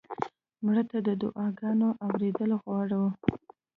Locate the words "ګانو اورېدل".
1.59-2.51